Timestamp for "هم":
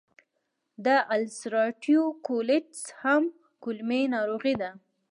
3.01-3.23